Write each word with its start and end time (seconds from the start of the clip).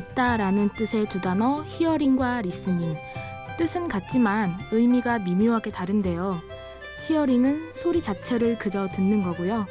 듣다라는 0.00 0.70
뜻의 0.70 1.06
두 1.08 1.20
단어 1.20 1.62
hearing과 1.66 2.42
listening. 2.42 2.96
뜻은 3.58 3.88
같지만 3.88 4.56
의미가 4.72 5.18
미묘하게 5.18 5.70
다른데요. 5.70 6.40
hearing은 7.06 7.74
소리 7.74 8.00
자체를 8.00 8.58
그저 8.58 8.88
듣는 8.88 9.22
거고요. 9.22 9.66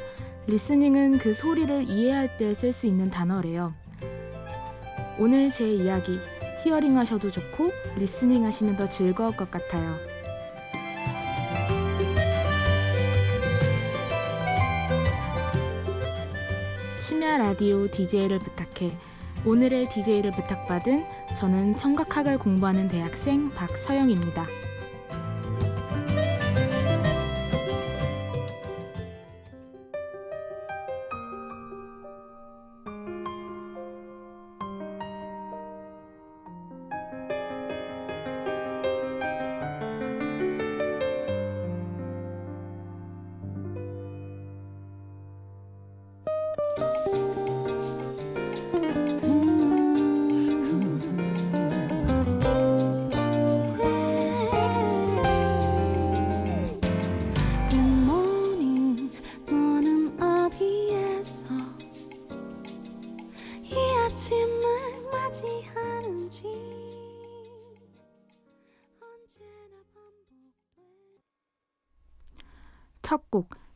listening은 0.46 1.18
그 1.18 1.34
소리를 1.34 1.88
이해할 1.88 2.36
때 2.38 2.52
쓸 2.54 2.72
수 2.72 2.86
있는 2.86 3.10
단어래요. 3.10 3.72
오늘 5.18 5.50
제 5.50 5.68
이야기 5.68 6.20
hearing 6.62 6.96
하셔도 6.96 7.30
좋고 7.30 7.72
listening 7.96 8.44
하시면 8.44 8.76
더 8.76 8.88
즐거울 8.88 9.36
것 9.36 9.50
같아요. 9.50 9.96
심야 16.98 17.38
라디오 17.38 17.88
DJ를 17.90 18.38
부탁해 18.38 19.09
오늘의 19.46 19.88
DJ를 19.88 20.32
부탁받은 20.32 21.04
저는 21.34 21.78
청각학을 21.78 22.38
공부하는 22.38 22.88
대학생 22.88 23.50
박서영입니다. 23.50 24.59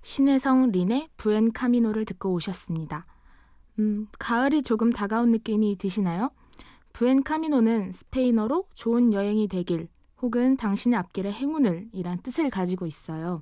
신혜성 0.05 0.71
린의 0.71 1.09
부엔 1.17 1.53
카미노를 1.53 2.05
듣고 2.05 2.35
오셨습니다. 2.35 3.07
음, 3.79 4.07
가을이 4.19 4.63
조금 4.63 4.93
다가온 4.93 5.31
느낌이 5.31 5.79
드시나요? 5.79 6.29
부엔 6.93 7.23
카미노는 7.23 7.91
스페인어로 7.93 8.69
좋은 8.75 9.15
여행이 9.15 9.49
되길 9.49 9.89
혹은 10.21 10.59
당신의 10.59 10.99
앞길에 10.99 11.33
행운을 11.33 11.89
이란 11.93 12.19
뜻을 12.19 12.51
가지고 12.51 12.85
있어요. 12.85 13.37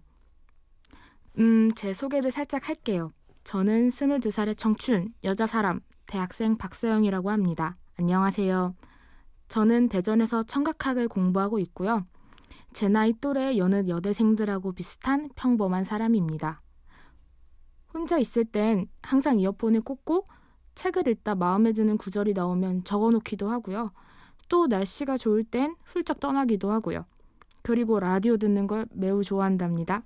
음, 1.41 1.73
제 1.75 1.93
소개를 1.93 2.31
살짝 2.31 2.69
할게요. 2.69 3.11
저는 3.43 3.89
22살의 3.89 4.57
청춘, 4.57 5.13
여자 5.25 5.49
사람, 5.49 5.81
대학생 6.07 6.57
박서영이라고 6.57 7.31
합니다. 7.31 7.75
안녕하세요. 7.99 8.77
저는 9.49 9.89
대전에서 9.89 10.45
청각학을 10.45 11.09
공부하고 11.09 11.59
있고요. 11.59 12.03
제 12.73 12.89
나이 12.89 13.13
또래 13.21 13.57
여느 13.57 13.89
여대생들하고 13.89 14.73
비슷한 14.73 15.29
평범한 15.35 15.85
사람입니다. 15.85 16.59
혼자 17.93 18.19
있을 18.19 18.45
땐 18.45 18.87
항상 19.03 19.39
이어폰을 19.39 19.83
꽂고 19.83 20.25
책을 20.75 21.09
읽다 21.09 21.35
마음에 21.35 21.73
드는 21.73 21.99
구절이 21.99 22.33
나오면 22.33 22.85
적어놓기도 22.85 23.51
하고요. 23.51 23.93
또 24.49 24.67
날씨가 24.67 25.17
좋을 25.17 25.45
땐 25.45 25.75
훌쩍 25.85 26.21
떠나기도 26.21 26.71
하고요. 26.71 27.05
그리고 27.63 28.01
라디오 28.01 28.37
듣는 28.37 28.67
걸 28.67 28.87
매우 28.91 29.23
좋아한답니다. 29.23 30.03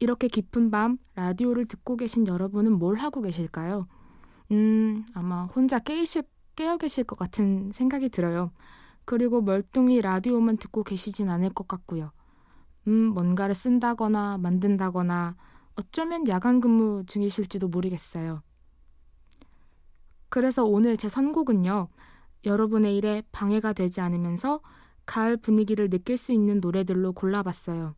이렇게 0.00 0.28
깊은 0.28 0.70
밤 0.70 0.96
라디오를 1.14 1.66
듣고 1.66 1.96
계신 1.96 2.26
여러분은 2.26 2.72
뭘 2.72 2.96
하고 2.96 3.22
계실까요? 3.22 3.80
음, 4.50 5.06
아마 5.14 5.44
혼자 5.44 5.78
깨이실, 5.78 6.24
깨어 6.56 6.76
계실 6.76 7.04
것 7.04 7.18
같은 7.18 7.72
생각이 7.72 8.10
들어요. 8.10 8.50
그리고 9.04 9.42
멀뚱히 9.42 10.00
라디오만 10.00 10.56
듣고 10.58 10.82
계시진 10.84 11.28
않을 11.30 11.50
것 11.50 11.68
같고요. 11.68 12.12
음, 12.88 12.92
뭔가를 13.14 13.54
쓴다거나 13.54 14.38
만든다거나 14.38 15.36
어쩌면 15.76 16.26
야간 16.28 16.60
근무 16.60 17.04
중이실지도 17.06 17.68
모르겠어요. 17.68 18.42
그래서 20.28 20.64
오늘 20.64 20.96
제 20.96 21.08
선곡은요. 21.08 21.88
여러분의 22.44 22.96
일에 22.96 23.22
방해가 23.32 23.72
되지 23.72 24.00
않으면서 24.00 24.60
가을 25.06 25.36
분위기를 25.36 25.88
느낄 25.90 26.16
수 26.16 26.32
있는 26.32 26.60
노래들로 26.60 27.12
골라봤어요. 27.12 27.94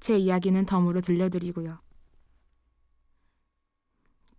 제 0.00 0.18
이야기는 0.18 0.66
덤으로 0.66 1.00
들려드리고요. 1.00 1.78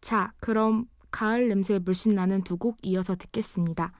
자, 0.01 0.33
그럼 0.39 0.85
가을 1.11 1.49
냄새에 1.49 1.79
물씬 1.79 2.15
나는 2.15 2.43
두 2.43 2.57
곡 2.57 2.77
이어서 2.83 3.15
듣겠습니다. 3.15 3.91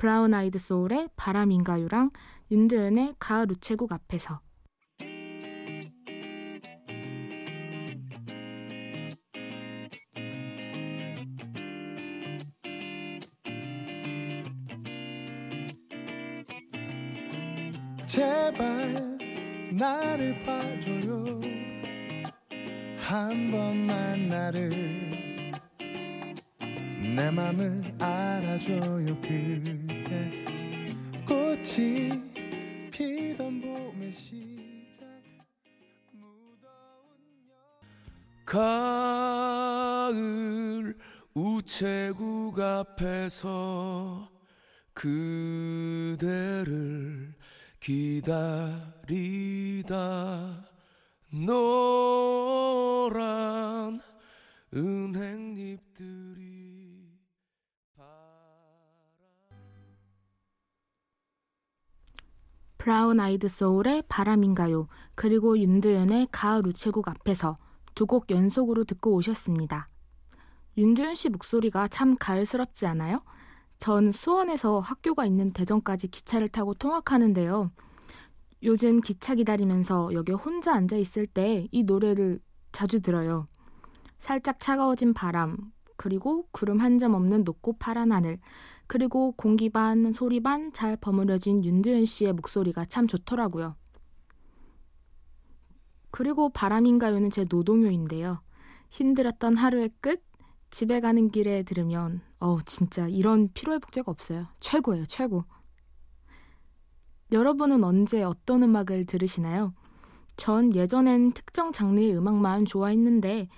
브라운 0.00 0.32
아이드 0.32 0.58
소울의 0.58 1.10
바람인가요랑 1.14 2.08
윤도현의 2.50 3.16
가을 3.18 3.52
우체국 3.52 3.92
앞에서. 3.92 4.40
제발 18.06 19.18
나를 19.70 20.40
봐줘요. 20.40 21.42
한 22.96 23.50
번만 23.50 24.28
나를 24.30 24.70
내 27.14 27.30
맘을 27.30 27.82
알아줘요 28.00 29.20
그 29.20 29.89
가을 40.10 40.10
우체국 41.34 42.58
앞에서 42.58 44.28
그대를 44.92 46.12
기다리다 47.78 48.98
노란 51.46 52.50
은행잎들이 54.74 56.49
브라운 62.90 63.20
아이드 63.20 63.46
소울의 63.46 64.02
바람인가요? 64.08 64.88
그리고 65.14 65.56
윤도현의 65.56 66.26
가을 66.32 66.66
우체국 66.66 67.06
앞에서 67.06 67.54
두 67.94 68.04
곡 68.04 68.32
연속으로 68.32 68.82
듣고 68.82 69.14
오셨습니다. 69.14 69.86
윤도현 70.76 71.14
씨 71.14 71.28
목소리가 71.28 71.86
참 71.86 72.16
가을스럽지 72.18 72.86
않아요? 72.86 73.22
전 73.78 74.10
수원에서 74.10 74.80
학교가 74.80 75.24
있는 75.24 75.52
대전까지 75.52 76.08
기차를 76.08 76.48
타고 76.48 76.74
통학하는데요. 76.74 77.70
요즘 78.64 79.00
기차 79.00 79.36
기다리면서 79.36 80.12
여기 80.14 80.32
혼자 80.32 80.74
앉아 80.74 80.96
있을 80.96 81.28
때 81.28 81.68
이 81.70 81.84
노래를 81.84 82.40
자주 82.72 82.98
들어요. 82.98 83.46
살짝 84.18 84.58
차가워진 84.58 85.14
바람, 85.14 85.56
그리고 86.00 86.46
구름 86.50 86.80
한 86.80 86.96
점 86.96 87.12
없는 87.12 87.44
높고 87.44 87.74
파란 87.74 88.10
하늘, 88.10 88.38
그리고 88.86 89.32
공기 89.32 89.68
반, 89.68 90.14
소리 90.14 90.40
반 90.40 90.72
잘 90.72 90.96
버무려진 90.96 91.62
윤두현 91.62 92.06
씨의 92.06 92.32
목소리가 92.32 92.86
참 92.86 93.06
좋더라고요. 93.06 93.76
그리고 96.10 96.48
바람인가요는 96.48 97.28
제 97.28 97.44
노동요인데요. 97.46 98.40
힘들었던 98.88 99.58
하루의 99.58 99.90
끝, 100.00 100.24
집에 100.70 101.00
가는 101.00 101.30
길에 101.30 101.64
들으면, 101.64 102.20
어우, 102.38 102.62
진짜 102.64 103.06
이런 103.06 103.50
피로회복제가 103.52 104.10
없어요. 104.10 104.46
최고예요, 104.60 105.04
최고. 105.04 105.44
여러분은 107.30 107.84
언제 107.84 108.22
어떤 108.22 108.62
음악을 108.62 109.04
들으시나요? 109.04 109.74
전 110.38 110.74
예전엔 110.74 111.32
특정 111.32 111.72
장르의 111.72 112.16
음악만 112.16 112.64
좋아했는데, 112.64 113.48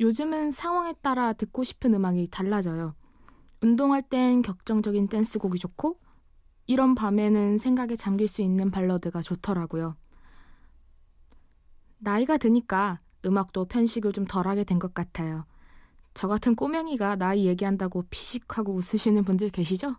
요즘은 0.00 0.52
상황에 0.52 0.94
따라 1.02 1.32
듣고 1.32 1.64
싶은 1.64 1.94
음악이 1.94 2.28
달라져요. 2.30 2.94
운동할 3.62 4.02
땐 4.02 4.42
격정적인 4.42 5.08
댄스곡이 5.08 5.58
좋고 5.58 5.98
이런 6.66 6.94
밤에는 6.94 7.58
생각에 7.58 7.96
잠길 7.96 8.28
수 8.28 8.42
있는 8.42 8.70
발라드가 8.70 9.22
좋더라고요. 9.22 9.96
나이가 11.98 12.36
드니까 12.36 12.98
음악도 13.24 13.64
편식을 13.64 14.12
좀 14.12 14.26
덜하게 14.26 14.64
된 14.64 14.78
것 14.78 14.92
같아요. 14.92 15.46
저 16.14 16.28
같은 16.28 16.54
꼬맹이가 16.54 17.16
나이 17.16 17.46
얘기한다고 17.46 18.04
피식하고 18.10 18.74
웃으시는 18.74 19.24
분들 19.24 19.50
계시죠? 19.50 19.96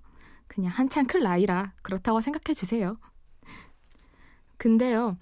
그냥 0.47 0.71
한참 0.71 1.05
클 1.07 1.21
나이라 1.23 1.73
그렇다고 1.81 2.21
생각해 2.21 2.53
주세요. 2.53 2.97
근데요, 4.57 5.17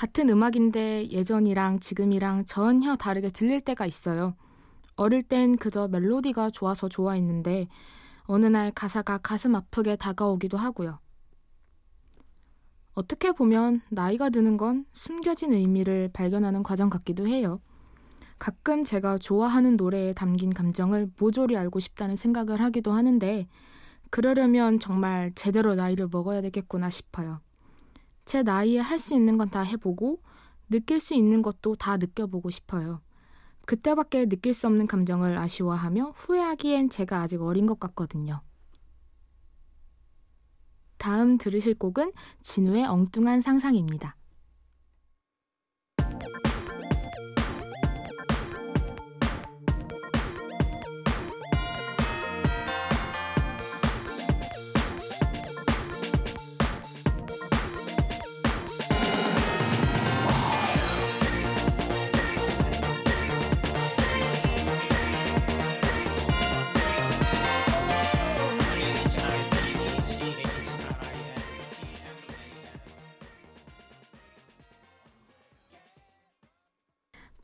같은 0.00 0.30
음악인데 0.30 1.10
예전이랑 1.10 1.78
지금이랑 1.78 2.46
전혀 2.46 2.96
다르게 2.96 3.28
들릴 3.28 3.60
때가 3.60 3.84
있어요. 3.84 4.34
어릴 4.96 5.22
땐 5.22 5.58
그저 5.58 5.88
멜로디가 5.88 6.48
좋아서 6.48 6.88
좋아했는데 6.88 7.68
어느 8.22 8.46
날 8.46 8.70
가사가 8.70 9.18
가슴 9.18 9.54
아프게 9.54 9.96
다가오기도 9.96 10.56
하고요. 10.56 11.00
어떻게 12.94 13.32
보면 13.32 13.82
나이가 13.90 14.30
드는 14.30 14.56
건 14.56 14.86
숨겨진 14.94 15.52
의미를 15.52 16.08
발견하는 16.14 16.62
과정 16.62 16.88
같기도 16.88 17.28
해요. 17.28 17.60
가끔 18.38 18.84
제가 18.84 19.18
좋아하는 19.18 19.76
노래에 19.76 20.14
담긴 20.14 20.54
감정을 20.54 21.10
모조리 21.18 21.58
알고 21.58 21.78
싶다는 21.78 22.16
생각을 22.16 22.62
하기도 22.62 22.92
하는데, 22.92 23.46
그러려면 24.08 24.80
정말 24.80 25.30
제대로 25.34 25.74
나이를 25.74 26.08
먹어야 26.10 26.40
되겠구나 26.40 26.88
싶어요. 26.88 27.42
제 28.24 28.42
나이에 28.42 28.78
할 28.80 28.98
수 28.98 29.14
있는 29.14 29.38
건 29.38 29.50
다 29.50 29.62
해보고, 29.62 30.22
느낄 30.68 31.00
수 31.00 31.14
있는 31.14 31.42
것도 31.42 31.76
다 31.76 31.96
느껴보고 31.96 32.50
싶어요. 32.50 33.00
그때밖에 33.66 34.26
느낄 34.26 34.54
수 34.54 34.66
없는 34.66 34.86
감정을 34.86 35.38
아쉬워하며 35.38 36.12
후회하기엔 36.16 36.90
제가 36.90 37.20
아직 37.22 37.40
어린 37.42 37.66
것 37.66 37.78
같거든요. 37.80 38.42
다음 40.98 41.38
들으실 41.38 41.74
곡은 41.74 42.12
진우의 42.42 42.84
엉뚱한 42.84 43.40
상상입니다. 43.40 44.16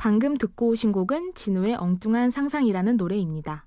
방금 0.06 0.38
듣고 0.38 0.68
오신 0.68 0.92
곡은 0.92 1.34
진우의 1.34 1.74
엉뚱한 1.74 2.30
상상이라는 2.30 2.96
노래입니다. 2.96 3.66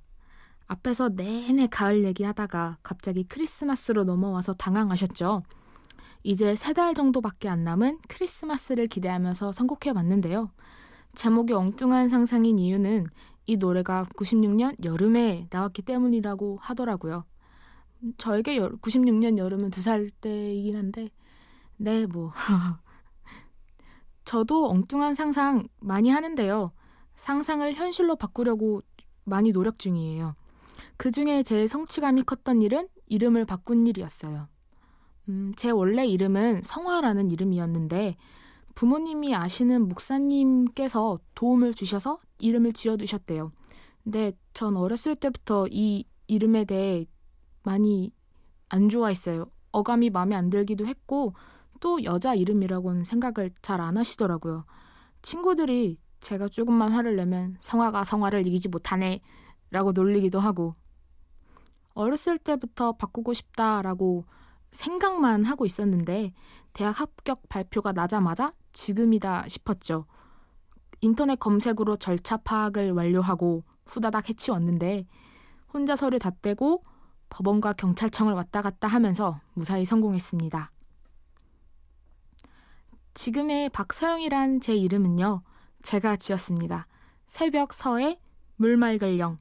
앞에서 0.67 1.09
내내 1.09 1.67
가을 1.67 2.05
얘기하다가 2.05 2.77
갑자기 2.81 3.25
크리스마스로 3.25 4.05
넘어와서 4.05 4.53
당황하셨죠? 4.53 5.43
이제 6.23 6.55
세 6.55 6.71
달 6.71 6.93
정도밖에 6.93 7.49
안 7.49 7.65
남은 7.65 7.99
크리스마스를 8.07 8.87
기대하면서 8.87 9.51
선곡해 9.51 9.91
봤는데요. 9.93 10.49
제목이 11.13 11.51
엉뚱한 11.51 12.07
상상인 12.07 12.57
이유는 12.57 13.07
이 13.45 13.57
노래가 13.57 14.05
96년 14.15 14.81
여름에 14.81 15.47
나왔기 15.49 15.81
때문이라고 15.81 16.57
하더라고요. 16.61 17.25
저에게 18.17 18.59
96년 18.59 19.37
여름은 19.37 19.71
두 19.71 19.81
살 19.81 20.09
때이긴 20.09 20.77
한데, 20.77 21.09
네, 21.75 22.05
뭐. 22.05 22.31
저도 24.29 24.69
엉뚱한 24.69 25.15
상상 25.15 25.67
많이 25.79 26.11
하는데요. 26.11 26.71
상상을 27.15 27.73
현실로 27.73 28.15
바꾸려고 28.15 28.83
많이 29.23 29.51
노력 29.51 29.79
중이에요. 29.79 30.35
그 30.97 31.09
중에 31.09 31.41
제일 31.41 31.67
성취감이 31.67 32.21
컸던 32.21 32.61
일은 32.61 32.89
이름을 33.07 33.45
바꾼 33.45 33.87
일이었어요. 33.87 34.47
음, 35.29 35.51
제 35.57 35.71
원래 35.71 36.05
이름은 36.05 36.61
성화라는 36.61 37.31
이름이었는데 37.31 38.17
부모님이 38.75 39.33
아시는 39.33 39.87
목사님께서 39.87 41.17
도움을 41.33 41.73
주셔서 41.73 42.19
이름을 42.37 42.73
지어두셨대요. 42.73 43.51
근데 44.03 44.33
전 44.53 44.77
어렸을 44.77 45.15
때부터 45.15 45.65
이 45.71 46.05
이름에 46.27 46.65
대해 46.65 47.07
많이 47.63 48.13
안 48.67 48.89
좋아했어요. 48.89 49.47
어감이 49.71 50.11
마음에 50.11 50.35
안 50.35 50.51
들기도 50.51 50.85
했고 50.85 51.33
또 51.79 52.03
여자 52.03 52.33
이름이라고는 52.35 53.03
생각을 53.03 53.51
잘 53.61 53.79
안 53.81 53.97
하시더라고요. 53.97 54.65
친구들이 55.21 55.97
제가 56.19 56.47
조금만 56.49 56.91
화를 56.91 57.15
내면 57.15 57.55
성화가 57.59 58.03
성화를 58.03 58.45
이기지 58.45 58.69
못하네 58.69 59.21
라고 59.71 59.91
놀리기도 59.91 60.39
하고 60.39 60.73
어렸을 61.93 62.37
때부터 62.37 62.93
바꾸고 62.93 63.33
싶다라고 63.33 64.25
생각만 64.71 65.43
하고 65.45 65.65
있었는데 65.65 66.33
대학 66.73 66.99
합격 66.99 67.47
발표가 67.49 67.91
나자마자 67.91 68.51
지금이다 68.73 69.47
싶었죠. 69.47 70.05
인터넷 71.01 71.39
검색으로 71.39 71.97
절차 71.97 72.37
파악을 72.37 72.91
완료하고 72.91 73.63
후다닥 73.85 74.29
해치웠는데 74.29 75.07
혼자 75.73 75.95
서류 75.95 76.19
다 76.19 76.31
떼고 76.41 76.83
법원과 77.29 77.73
경찰청을 77.73 78.33
왔다 78.33 78.61
갔다 78.61 78.87
하면서 78.87 79.35
무사히 79.53 79.85
성공했습니다. 79.85 80.71
지금의 83.13 83.69
박서영이란 83.69 84.61
제 84.61 84.75
이름은요, 84.75 85.41
제가 85.81 86.15
지었습니다. 86.15 86.87
새벽 87.27 87.73
서에 87.73 88.19
물맑을령. 88.57 89.37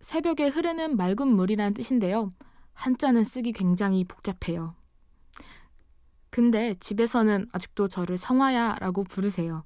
새벽에 0.00 0.48
흐르는 0.48 0.96
맑은 0.96 1.28
물이란 1.28 1.74
뜻인데요. 1.74 2.30
한자는 2.74 3.24
쓰기 3.24 3.52
굉장히 3.52 4.04
복잡해요. 4.04 4.74
근데 6.30 6.74
집에서는 6.74 7.46
아직도 7.52 7.88
저를 7.88 8.18
성화야라고 8.18 9.04
부르세요. 9.04 9.64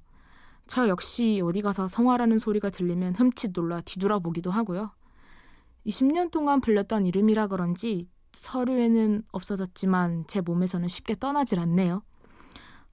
저 0.65 0.87
역시 0.87 1.41
어디 1.43 1.61
가서 1.61 1.87
성화라는 1.87 2.39
소리가 2.39 2.69
들리면 2.69 3.15
흠칫 3.15 3.51
놀라 3.53 3.81
뒤돌아보기도 3.81 4.49
하고요. 4.49 4.91
20년 5.85 6.31
동안 6.31 6.61
불렸던 6.61 7.05
이름이라 7.05 7.47
그런지 7.47 8.09
서류에는 8.31 9.23
없어졌지만 9.31 10.25
제 10.27 10.41
몸에서는 10.41 10.87
쉽게 10.87 11.15
떠나질 11.15 11.59
않네요. 11.59 12.03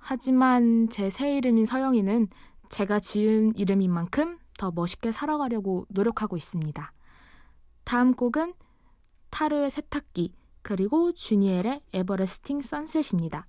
하지만 0.01 0.89
제 0.89 1.11
새 1.11 1.37
이름인 1.37 1.67
서영이는 1.67 2.29
제가 2.69 3.01
지은 3.01 3.57
이름인 3.57 3.93
만큼 3.93 4.39
더 4.59 4.71
멋있게 4.71 5.13
살아가려고 5.13 5.87
노력하고 5.89 6.37
있습니다. 6.37 6.93
다음 7.85 8.15
곡은 8.15 8.55
타르의 9.31 9.71
세탁기 9.71 10.35
그리고 10.63 11.13
주니엘의 11.13 11.81
에버레스팅 11.93 12.61
선셋입니다. 12.61 13.47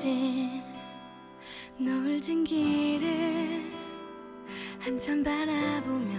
진 0.00 0.62
노을 1.76 2.22
진 2.22 2.42
길을 2.42 3.70
한참 4.78 5.22
바라보며 5.22 6.10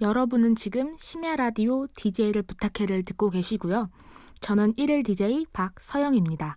여러분은 0.00 0.56
지금 0.56 0.96
심야 0.98 1.36
라디오 1.36 1.86
DJ를 1.86 2.42
부탁해를 2.42 3.04
듣고 3.04 3.30
계시고요. 3.30 3.88
저는 4.40 4.74
1일 4.74 5.04
DJ 5.04 5.46
박서영입니다. 5.52 6.56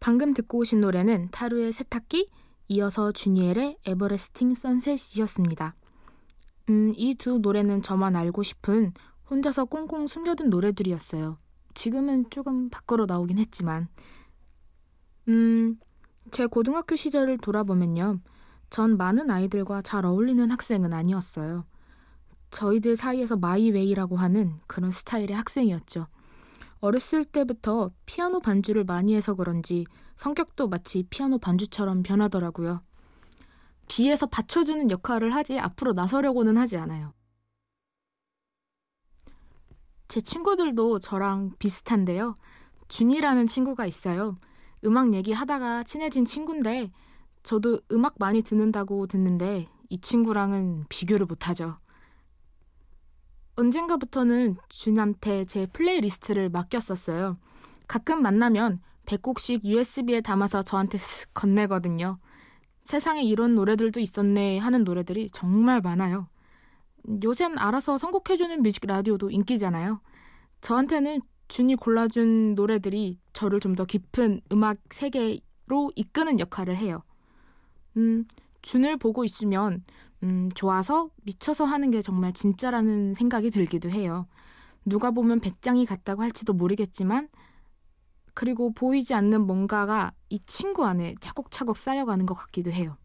방금 0.00 0.34
듣고 0.34 0.58
오신 0.58 0.80
노래는 0.80 1.28
타루의 1.30 1.70
세탁기, 1.70 2.28
이어서 2.66 3.12
주니엘의 3.12 3.78
에버레스팅 3.86 4.56
선셋이었습니다. 4.56 5.76
음, 6.70 6.92
이 6.96 7.14
두 7.14 7.38
노래는 7.38 7.82
저만 7.82 8.16
알고 8.16 8.42
싶은 8.42 8.92
혼자서 9.30 9.66
꽁꽁 9.66 10.06
숨겨둔 10.06 10.50
노래들이었어요. 10.50 11.36
지금은 11.74 12.30
조금 12.30 12.70
밖으로 12.70 13.06
나오긴 13.06 13.38
했지만. 13.38 13.88
음, 15.28 15.78
제 16.30 16.46
고등학교 16.46 16.96
시절을 16.96 17.38
돌아보면요. 17.38 18.20
전 18.70 18.96
많은 18.96 19.30
아이들과 19.30 19.82
잘 19.82 20.04
어울리는 20.04 20.50
학생은 20.50 20.92
아니었어요. 20.92 21.64
저희들 22.50 22.96
사이에서 22.96 23.36
마이웨이라고 23.36 24.16
하는 24.16 24.54
그런 24.66 24.90
스타일의 24.90 25.32
학생이었죠. 25.32 26.06
어렸을 26.80 27.24
때부터 27.24 27.90
피아노 28.06 28.40
반주를 28.40 28.84
많이 28.84 29.14
해서 29.14 29.34
그런지 29.34 29.84
성격도 30.16 30.68
마치 30.68 31.04
피아노 31.10 31.38
반주처럼 31.38 32.02
변하더라고요. 32.02 32.82
뒤에서 33.88 34.26
받쳐주는 34.26 34.90
역할을 34.90 35.34
하지 35.34 35.58
앞으로 35.58 35.92
나서려고는 35.92 36.56
하지 36.56 36.76
않아요. 36.76 37.12
제 40.08 40.22
친구들도 40.22 41.00
저랑 41.00 41.52
비슷한데요. 41.58 42.34
준이라는 42.88 43.46
친구가 43.46 43.84
있어요. 43.86 44.36
음악 44.84 45.12
얘기하다가 45.12 45.84
친해진 45.84 46.24
친구인데 46.24 46.90
저도 47.42 47.80
음악 47.92 48.14
많이 48.18 48.42
듣는다고 48.42 49.06
듣는데 49.06 49.68
이 49.90 49.98
친구랑은 49.98 50.86
비교를 50.88 51.26
못하죠. 51.26 51.76
언젠가부터는 53.56 54.56
준한테 54.68 55.44
제 55.44 55.66
playlist를 55.66 56.48
맡겼었어요. 56.48 57.36
가끔 57.86 58.22
만나면 58.22 58.80
100곡씩 59.04 59.64
USB에 59.64 60.20
담아서 60.20 60.62
저한테 60.62 60.96
쓱 60.96 61.28
건네거든요. 61.34 62.18
세상에 62.84 63.22
이런 63.22 63.54
노래들도 63.54 64.00
있었네 64.00 64.58
하는 64.58 64.84
노래들이 64.84 65.28
정말 65.32 65.80
많아요. 65.80 66.28
요샌 67.24 67.58
알아서 67.58 67.98
선곡해주는 67.98 68.62
뮤직 68.62 68.86
라디오도 68.86 69.30
인기잖아요. 69.30 70.00
저한테는 70.60 71.20
준이 71.48 71.76
골라준 71.76 72.54
노래들이 72.54 73.18
저를 73.32 73.60
좀 73.60 73.74
더 73.74 73.84
깊은 73.84 74.40
음악 74.52 74.78
세계로 74.90 75.92
이끄는 75.94 76.40
역할을 76.40 76.76
해요. 76.76 77.02
음, 77.96 78.24
준을 78.62 78.96
보고 78.98 79.24
있으면 79.24 79.84
음, 80.22 80.50
좋아서 80.54 81.10
미쳐서 81.22 81.64
하는 81.64 81.90
게 81.90 82.02
정말 82.02 82.32
진짜라는 82.32 83.14
생각이 83.14 83.50
들기도 83.50 83.88
해요. 83.90 84.26
누가 84.84 85.10
보면 85.10 85.40
배짱이 85.40 85.86
같다고 85.86 86.22
할지도 86.22 86.52
모르겠지만, 86.54 87.28
그리고 88.34 88.72
보이지 88.72 89.14
않는 89.14 89.46
뭔가가 89.46 90.12
이 90.28 90.38
친구 90.40 90.84
안에 90.84 91.14
차곡차곡 91.20 91.76
쌓여가는 91.76 92.26
것 92.26 92.34
같기도 92.34 92.70
해요. 92.70 92.96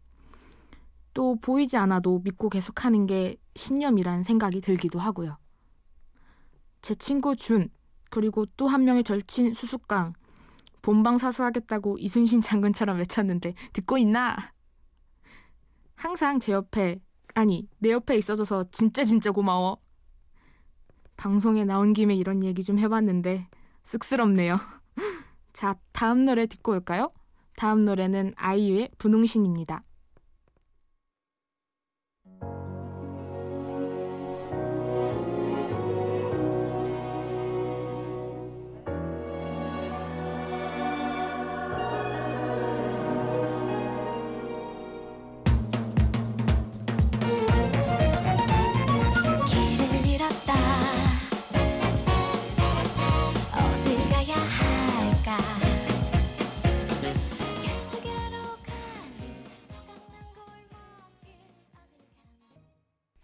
또 1.14 1.36
보이지 1.36 1.76
않아도 1.76 2.20
믿고 2.24 2.48
계속하는 2.50 3.06
게 3.06 3.36
신념이란 3.54 4.22
생각이 4.24 4.60
들기도 4.60 4.98
하고요. 4.98 5.38
제 6.82 6.94
친구 6.94 7.34
준, 7.36 7.70
그리고 8.10 8.44
또 8.56 8.66
한 8.66 8.84
명의 8.84 9.02
절친 9.04 9.54
수수깡, 9.54 10.12
본방 10.82 11.16
사수하겠다고 11.16 11.96
이순신 11.98 12.42
장군처럼 12.42 12.98
외쳤는데 12.98 13.54
듣고 13.72 13.96
있나? 13.96 14.36
항상 15.94 16.40
제 16.40 16.52
옆에, 16.52 17.00
아니, 17.34 17.66
내 17.78 17.90
옆에 17.92 18.16
있어줘서 18.18 18.64
진짜 18.70 19.02
진짜 19.04 19.30
고마워. 19.30 19.78
방송에 21.16 21.64
나온 21.64 21.92
김에 21.92 22.14
이런 22.14 22.44
얘기 22.44 22.62
좀 22.62 22.78
해봤는데 22.78 23.48
쑥스럽네요. 23.84 24.56
자, 25.52 25.76
다음 25.92 26.24
노래 26.24 26.46
듣고 26.46 26.72
올까요? 26.72 27.08
다음 27.56 27.84
노래는 27.84 28.34
아이유의 28.36 28.90
분홍신입니다. 28.98 29.80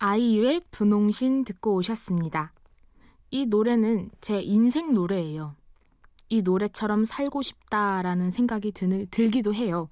아이유의 0.03 0.63
분홍신 0.71 1.45
듣고 1.45 1.75
오셨습니다. 1.75 2.55
이 3.31 3.45
노래는 3.45 4.11
제 4.23 4.41
인생 4.41 4.93
노래예요. 4.93 5.55
이 6.31 6.41
노래처럼 6.41 7.05
살고 7.05 7.43
싶다라는 7.43 8.31
생각이 8.31 8.73
드는, 8.73 9.09
들기도 9.11 9.53
해요. 9.53 9.91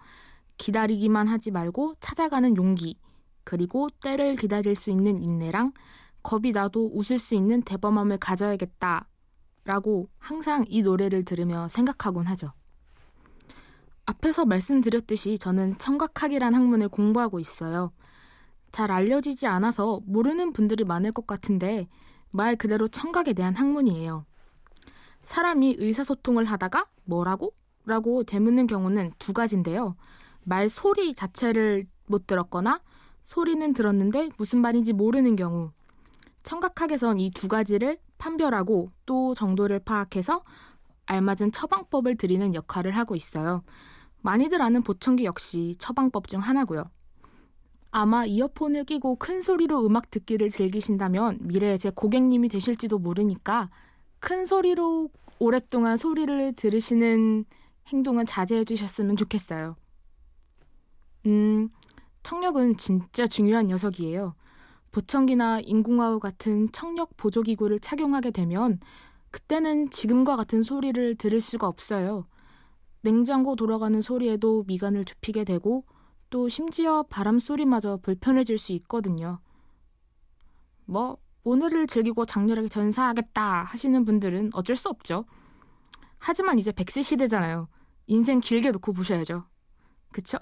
기다리기만 0.57 1.29
하지 1.29 1.50
말고 1.50 1.97
찾아가는 2.00 2.57
용기, 2.57 2.99
그리고 3.45 3.91
때를 4.03 4.37
기다릴 4.37 4.75
수 4.75 4.91
있는 4.91 5.23
인내랑 5.23 5.73
겁이 6.23 6.53
나도 6.53 6.91
웃을 6.95 7.19
수 7.19 7.35
있는 7.35 7.61
대범함을 7.61 8.17
가져야겠다. 8.17 9.07
라고 9.65 10.09
항상 10.19 10.65
이 10.69 10.81
노래를 10.81 11.27
들으며 11.27 11.69
생각하곤 11.69 12.25
하죠. 12.29 12.55
앞에서 14.07 14.47
말씀드렸듯이 14.47 15.37
저는 15.37 15.77
청각학이란 15.77 16.55
학문을 16.55 16.88
공부하고 16.88 17.41
있어요. 17.41 17.93
잘 18.73 18.91
알려지지 18.91 19.47
않아서 19.47 20.01
모르는 20.07 20.53
분들이 20.53 20.85
많을 20.85 21.13
것 21.13 21.27
같은데 21.27 21.89
말 22.33 22.57
그대로 22.57 22.89
청각에 22.89 23.33
대한 23.33 23.55
학문이에요. 23.55 24.25
사람이 25.23 25.77
의사소통을 25.79 26.45
하다가 26.45 26.85
뭐라고? 27.05 27.55
라고 27.85 28.23
되묻는 28.23 28.67
경우는 28.67 29.13
두 29.19 29.33
가지인데요. 29.33 29.97
말 30.45 30.69
소리 30.69 31.15
자체를 31.15 31.87
못 32.07 32.27
들었거나 32.27 32.81
소리는 33.23 33.73
들었는데 33.73 34.31
무슨 34.37 34.61
말인지 34.61 34.93
모르는 34.93 35.37
경우. 35.37 35.71
청각학에선 36.43 37.21
이 37.21 37.31
두 37.31 37.49
가지를 37.49 37.99
판별하고 38.19 38.91
또 39.07 39.35
정도를 39.35 39.81
파악해서 39.81 40.45
알맞은 41.07 41.53
처방법을 41.53 42.17
드리는 42.17 42.55
역할을 42.55 42.93
하고 42.93 43.15
있어요. 43.15 43.63
많이들 44.21 44.61
아는 44.61 44.83
보청기 44.83 45.25
역시 45.25 45.77
처방법 45.79 46.29
중 46.29 46.41
하나고요. 46.41 46.85
아마 47.90 48.26
이어폰을 48.26 48.85
끼고 48.85 49.16
큰 49.16 49.40
소리로 49.40 49.85
음악 49.87 50.11
듣기를 50.11 50.50
즐기신다면 50.50 51.38
미래에 51.42 51.78
제 51.78 51.90
고객님이 51.90 52.49
되실지도 52.49 52.99
모르니까 52.99 53.71
큰 54.21 54.45
소리로 54.45 55.11
오랫동안 55.38 55.97
소리를 55.97 56.54
들으시는 56.54 57.45
행동은 57.88 58.26
자제해 58.26 58.64
주셨으면 58.64 59.16
좋겠어요. 59.16 59.76
음, 61.26 61.71
청력은 62.23 62.76
진짜 62.76 63.26
중요한 63.26 63.68
녀석이에요. 63.68 64.35
보청기나 64.90 65.61
인공화우 65.61 66.18
같은 66.18 66.71
청력 66.73 67.16
보조기구를 67.16 67.78
착용하게 67.78 68.30
되면 68.30 68.80
그때는 69.30 69.90
지금과 69.90 70.37
같은 70.37 70.62
소리를 70.62 71.14
들을 71.16 71.40
수가 71.40 71.66
없어요. 71.66 72.26
냉장고 73.02 73.54
돌아가는 73.57 74.00
소리에도 74.00 74.64
미간을 74.66 75.04
좁히게 75.04 75.45
되고 75.45 75.85
또 76.30 76.49
심지어 76.49 77.02
바람 77.04 77.38
소리마저 77.38 77.99
불편해질 77.99 78.58
수 78.58 78.73
있거든요. 78.73 79.40
뭐 80.85 81.18
오늘을 81.44 81.87
즐기고 81.87 82.26
장렬하게 82.26 82.68
전사하겠다 82.68 83.64
하시는 83.64 84.04
분들은 84.04 84.50
어쩔 84.52 84.76
수 84.76 84.88
없죠. 84.88 85.25
하지만 86.18 86.58
이제 86.58 86.73
백세 86.73 87.02
시대잖아요. 87.02 87.68
인생 88.06 88.40
길게 88.40 88.70
놓고 88.73 88.92
보셔야죠. 88.92 89.44
그쵸? 90.12 90.38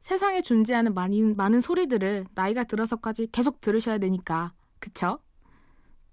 세상에 0.00 0.42
존재하는 0.42 0.94
많은, 0.94 1.36
많은 1.36 1.60
소리들을 1.60 2.26
나이가 2.34 2.64
들어서까지 2.64 3.28
계속 3.32 3.60
들으셔야 3.60 3.98
되니까. 3.98 4.52
그쵸? 4.78 5.18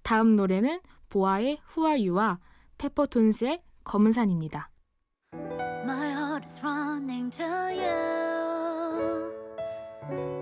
다음 0.02 0.36
노래는 0.36 0.80
보아의 1.08 1.58
후아유와 1.64 2.38
페퍼톤스의 2.78 3.62
검은 3.84 4.12
산입니다. 4.12 4.70
My 5.34 6.10
heart 6.10 6.44
is 6.44 6.60
running 6.60 7.30
to 7.30 7.46
you. 7.46 8.07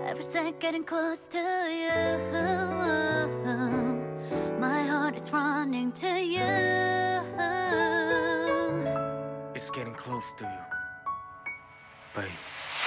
Every 0.06 0.22
second 0.22 0.60
getting 0.60 0.84
close 0.84 1.26
to 1.28 1.38
you. 1.38 2.18
My 4.60 4.82
heart 4.86 5.16
is 5.16 5.32
running 5.32 5.92
to 5.92 6.20
you. 6.20 6.52
It's 9.54 9.70
getting 9.70 9.94
close 9.94 10.32
to 10.38 10.44
you, 10.44 10.64
babe. 12.14 12.30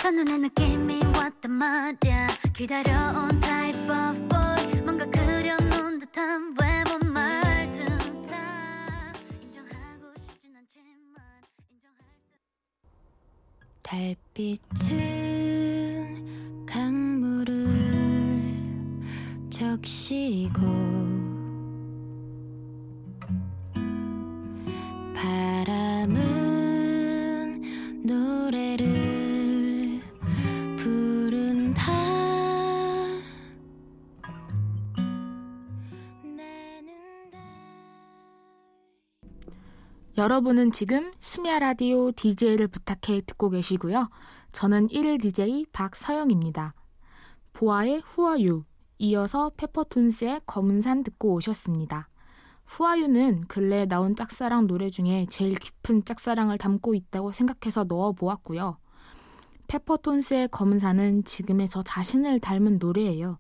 첫눈에 0.02 0.38
느낌이 0.38 1.02
왔단 1.18 1.52
말야 1.52 2.28
기다려온 2.54 3.40
type 3.40 3.90
of 3.90 4.28
boy 4.28 4.82
뭔가 4.84 5.06
그려놓은 5.06 5.98
듯한 6.00 6.54
외모 6.62 7.00
말투 7.12 7.84
다 8.30 9.14
인정하고 9.42 10.14
싶진 10.20 10.56
않지만 10.56 11.24
인정할 11.72 11.98
수 12.22 12.38
달빛은 13.82 14.88
강물을 14.88 15.29
푹 19.81 19.87
쉬고 19.87 20.61
바람은 25.15 26.23
노래를 28.05 30.01
부른다 30.77 31.93
여러분은 40.19 40.73
지금 40.73 41.13
심야 41.19 41.59
라디오 41.59 42.13
DJ를 42.13 42.69
부탁해 42.69 43.23
듣고 43.23 43.49
계시고요. 43.49 44.11
저는 44.53 44.89
1일 44.89 45.19
DJ 45.21 45.65
박서영입니다. 45.73 46.75
보아의 47.55 48.03
후아유, 48.05 48.65
이어서 49.03 49.51
페퍼톤스의 49.57 50.43
검은산 50.45 51.05
듣고 51.05 51.33
오셨습니다. 51.33 52.11
후아유는 52.67 53.47
근래에 53.49 53.87
나온 53.87 54.15
짝사랑 54.15 54.67
노래 54.67 54.91
중에 54.91 55.25
제일 55.31 55.59
깊은 55.59 56.05
짝사랑을 56.05 56.59
담고 56.59 56.95
있다고 56.95 57.33
생각해서 57.33 57.85
넣어 57.85 58.13
보았고요. 58.13 58.77
페퍼톤스의 59.69 60.49
검은산은 60.49 61.25
지금의 61.25 61.71
저 61.71 61.81
자신을 61.83 62.41
닮은 62.41 62.79
노래예요. 62.79 63.39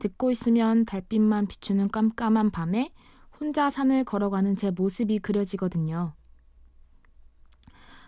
듣고 0.00 0.32
있으면 0.32 0.84
달빛만 0.84 1.46
비추는 1.46 1.90
깜깜한 1.90 2.50
밤에 2.50 2.92
혼자 3.38 3.70
산을 3.70 4.02
걸어가는 4.02 4.56
제 4.56 4.72
모습이 4.72 5.20
그려지거든요. 5.20 6.14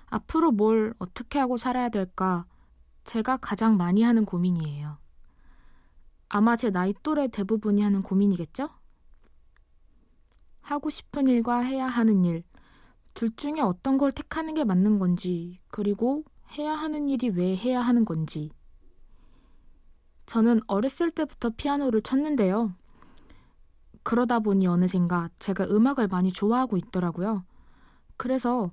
앞으로 0.06 0.50
뭘 0.50 0.94
어떻게 0.98 1.38
하고 1.38 1.56
살아야 1.56 1.90
될까? 1.90 2.44
제가 3.04 3.36
가장 3.36 3.76
많이 3.76 4.02
하는 4.02 4.24
고민이에요. 4.24 5.01
아마 6.34 6.56
제 6.56 6.70
나이 6.70 6.94
또래 7.02 7.28
대부분이 7.28 7.82
하는 7.82 8.00
고민이겠죠? 8.00 8.70
하고 10.62 10.88
싶은 10.88 11.26
일과 11.26 11.58
해야 11.58 11.86
하는 11.86 12.24
일, 12.24 12.42
둘 13.12 13.36
중에 13.36 13.60
어떤 13.60 13.98
걸 13.98 14.12
택하는 14.12 14.54
게 14.54 14.64
맞는 14.64 14.98
건지, 14.98 15.60
그리고 15.68 16.24
해야 16.52 16.72
하는 16.72 17.10
일이 17.10 17.28
왜 17.28 17.54
해야 17.54 17.82
하는 17.82 18.06
건지. 18.06 18.50
저는 20.24 20.60
어렸을 20.68 21.10
때부터 21.10 21.50
피아노를 21.50 22.00
쳤는데요. 22.00 22.72
그러다 24.02 24.40
보니 24.40 24.66
어느샌가 24.66 25.28
제가 25.38 25.64
음악을 25.64 26.08
많이 26.08 26.32
좋아하고 26.32 26.78
있더라고요. 26.78 27.44
그래서 28.16 28.72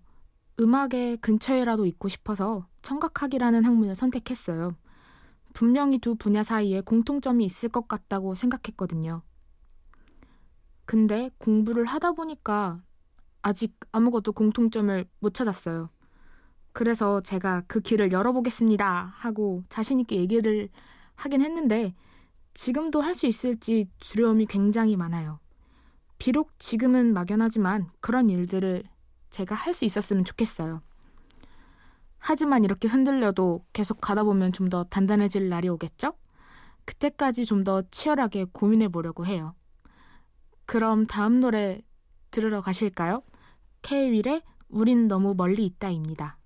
음악의 0.62 1.18
근처에라도 1.18 1.86
있고 1.88 2.08
싶어서 2.08 2.70
청각학이라는 2.84 3.66
학문을 3.66 3.96
선택했어요. 3.96 4.78
분명히 5.54 6.00
두 6.00 6.16
분야 6.16 6.44
사이에 6.44 6.82
공통점이 6.82 7.46
있을 7.46 7.70
것 7.70 7.88
같다고 7.88 8.36
생각했거든요. 8.36 9.22
근데 10.86 11.30
공부를 11.38 11.86
하다 11.86 12.14
보니까 12.14 12.82
아직 13.42 13.78
아무것도 13.92 14.34
공통점을 14.34 15.06
못 15.20 15.34
찾았어요. 15.34 15.90
그래서 16.74 17.22
제가 17.22 17.64
그 17.68 17.80
길을 17.82 18.12
열어보겠습니다 18.12 19.14
하고 19.16 19.64
자신있게 19.70 20.16
얘기를 20.18 20.70
하긴 21.16 21.42
했는데 21.42 21.96
지금도 22.54 23.02
할 23.02 23.14
수 23.16 23.26
있을지 23.28 23.90
두려움이 24.00 24.46
굉장히 24.48 24.96
많아요. 24.96 25.40
비록 26.18 26.58
지금은 26.60 27.14
막연하지만 27.14 27.90
그런 28.02 28.30
일들을 28.30 28.84
제가 29.30 29.56
할 29.56 29.74
수 29.74 29.86
있었으면 29.86 30.26
좋겠어요. 30.26 30.82
하지만 32.20 32.64
이렇게 32.64 32.88
흔들려도 32.88 33.66
계속 33.74 34.02
가다 34.02 34.24
보면 34.24 34.52
좀 34.54 34.70
더 34.70 34.84
단단해질 34.86 35.50
날이 35.50 35.68
오겠죠? 35.70 36.14
그때까지 36.86 37.46
좀 37.46 37.64
더 37.64 37.82
치열하게 37.92 38.46
고민해 38.52 38.90
보려고 38.90 39.26
해요. 39.26 39.56
그럼 40.66 41.08
다음 41.08 41.40
노래 41.40 41.82
들으러 42.32 42.62
가실까요? 42.62 43.24
K-윌의 43.82 44.42
우린 44.70 45.08
너무 45.08 45.34
멀리 45.36 45.66
있다입니다. 45.66 46.38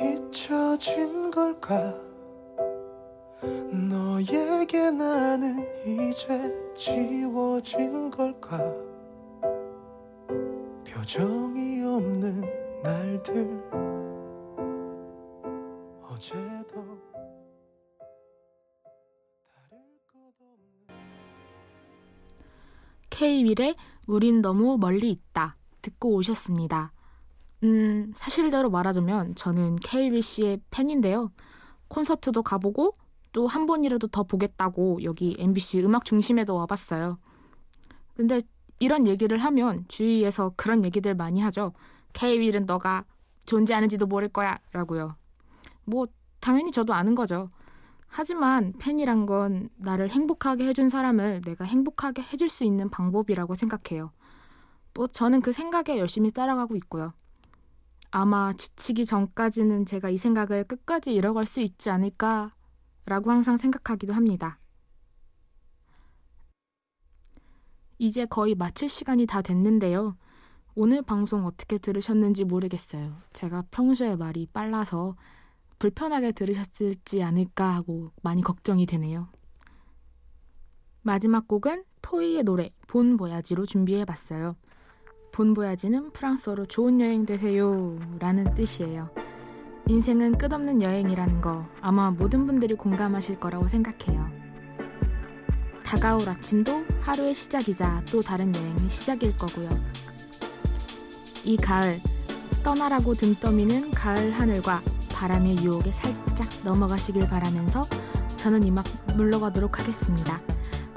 잊혀진 0.00 1.30
걸까 1.30 2.07
너에게 4.68 4.90
나는 4.90 5.66
이제 5.82 6.72
지워진 6.74 8.10
걸까 8.10 8.58
표정이 10.86 11.82
없는 11.82 12.42
날들 12.82 13.62
어제도 16.02 16.98
K-윌의 23.10 23.74
우린 24.06 24.42
너무 24.42 24.76
멀리 24.78 25.10
있다 25.10 25.56
듣고 25.80 26.14
오셨습니다. 26.14 26.92
음, 27.64 28.12
사실대로 28.14 28.70
말하자면 28.70 29.34
저는 29.34 29.76
K-윌 29.76 30.22
씨의 30.22 30.60
팬인데요. 30.70 31.32
콘서트도 31.88 32.42
가보고 32.42 32.92
또 33.32 33.46
한 33.46 33.66
번이라도 33.66 34.08
더 34.08 34.22
보겠다고 34.22 35.02
여기 35.02 35.36
MBC 35.38 35.82
음악 35.84 36.04
중심에도 36.04 36.54
와봤어요. 36.56 37.18
근데 38.14 38.42
이런 38.80 39.06
얘기를 39.06 39.38
하면 39.38 39.84
주위에서 39.88 40.52
그런 40.56 40.84
얘기들 40.84 41.14
많이 41.14 41.40
하죠. 41.40 41.72
K-윌은 42.12 42.66
너가 42.66 43.04
존재하는지도 43.46 44.06
모를 44.06 44.28
거야 44.28 44.58
라고요. 44.72 45.16
뭐 45.84 46.06
당연히 46.40 46.70
저도 46.70 46.94
아는 46.94 47.14
거죠. 47.14 47.48
하지만 48.06 48.72
팬이란 48.78 49.26
건 49.26 49.68
나를 49.76 50.10
행복하게 50.10 50.66
해준 50.66 50.88
사람을 50.88 51.42
내가 51.42 51.64
행복하게 51.64 52.22
해줄 52.22 52.48
수 52.48 52.64
있는 52.64 52.88
방법이라고 52.88 53.54
생각해요. 53.54 54.12
뭐 54.94 55.06
저는 55.06 55.42
그 55.42 55.52
생각에 55.52 55.98
열심히 55.98 56.30
따라가고 56.30 56.74
있고요. 56.76 57.12
아마 58.10 58.52
지치기 58.54 59.04
전까지는 59.04 59.84
제가 59.86 60.08
이 60.08 60.16
생각을 60.16 60.64
끝까지 60.64 61.14
이뤄갈 61.14 61.44
수 61.44 61.60
있지 61.60 61.90
않을까 61.90 62.50
라고 63.08 63.30
항상 63.30 63.56
생각하기도 63.56 64.12
합니다. 64.12 64.58
이제 67.98 68.26
거의 68.26 68.54
마칠 68.54 68.88
시간이 68.88 69.26
다 69.26 69.42
됐는데요. 69.42 70.16
오늘 70.74 71.02
방송 71.02 71.44
어떻게 71.44 71.78
들으셨는지 71.78 72.44
모르겠어요. 72.44 73.16
제가 73.32 73.64
평소에 73.70 74.14
말이 74.14 74.46
빨라서 74.52 75.16
불편하게 75.80 76.32
들으셨을지 76.32 77.22
않을까 77.22 77.74
하고 77.74 78.12
많이 78.22 78.42
걱정이 78.42 78.86
되네요. 78.86 79.28
마지막 81.02 81.48
곡은 81.48 81.84
토이의 82.02 82.44
노래 82.44 82.70
본 82.86 83.16
보야지로 83.16 83.66
준비해 83.66 84.04
봤어요. 84.04 84.56
본 85.32 85.54
보야지는 85.54 86.12
프랑스어로 86.12 86.66
좋은 86.66 87.00
여행 87.00 87.26
되세요 87.26 87.98
라는 88.18 88.54
뜻이에요. 88.54 89.10
인생은 89.88 90.36
끝없는 90.36 90.82
여행이라는 90.82 91.40
거 91.40 91.66
아마 91.80 92.10
모든 92.10 92.46
분들이 92.46 92.74
공감하실 92.74 93.40
거라고 93.40 93.68
생각해요. 93.68 94.30
다가올 95.82 96.28
아침도 96.28 96.84
하루의 97.00 97.32
시작이자 97.34 98.02
또 98.12 98.20
다른 98.20 98.54
여행의 98.54 98.90
시작일 98.90 99.34
거고요. 99.38 99.70
이 101.46 101.56
가을, 101.56 102.00
떠나라고 102.62 103.14
등 103.14 103.34
떠미는 103.34 103.92
가을 103.92 104.30
하늘과 104.32 104.82
바람의 105.10 105.64
유혹에 105.64 105.90
살짝 105.90 106.46
넘어가시길 106.64 107.26
바라면서 107.26 107.86
저는 108.36 108.64
이만 108.64 108.84
물러가도록 109.16 109.78
하겠습니다. 109.78 110.38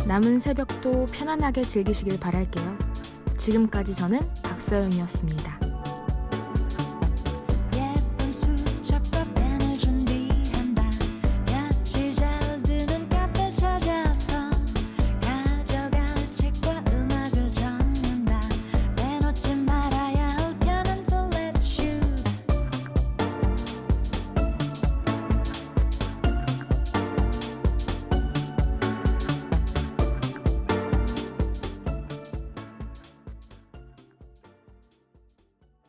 남은 0.05 0.41
새벽도 0.41 1.05
편안하게 1.13 1.61
즐기시길 1.61 2.19
바랄게요. 2.19 2.77
지금까지 3.37 3.95
저는 3.95 4.19
박서영이었습니다. 4.43 5.60